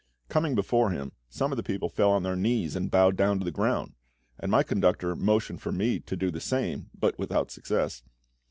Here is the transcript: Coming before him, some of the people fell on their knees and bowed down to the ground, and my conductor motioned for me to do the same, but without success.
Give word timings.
Coming 0.29 0.55
before 0.55 0.89
him, 0.89 1.11
some 1.29 1.51
of 1.51 1.57
the 1.57 1.61
people 1.63 1.87
fell 1.87 2.09
on 2.09 2.23
their 2.23 2.35
knees 2.35 2.75
and 2.75 2.89
bowed 2.89 3.15
down 3.15 3.37
to 3.37 3.45
the 3.45 3.51
ground, 3.51 3.93
and 4.39 4.49
my 4.49 4.63
conductor 4.63 5.15
motioned 5.15 5.61
for 5.61 5.71
me 5.71 5.99
to 5.99 6.15
do 6.17 6.31
the 6.31 6.41
same, 6.41 6.89
but 6.99 7.19
without 7.19 7.51
success. 7.51 8.01